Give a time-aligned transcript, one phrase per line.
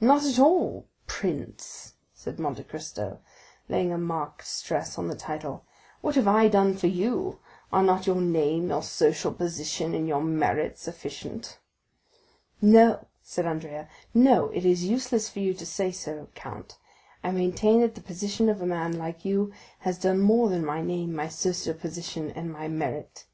[0.00, 3.18] Not at all, prince," said Monte Cristo
[3.68, 5.64] laying a marked stress on the title,
[6.00, 7.40] "what have I done for you?
[7.72, 11.58] Are not your name, your social position, and your merit sufficient?"
[12.62, 16.78] "No," said Andrea,—"no; it is useless for you to say so, count.
[17.24, 20.82] I maintain that the position of a man like you has done more than my
[20.82, 23.26] name, my social position, and my merit."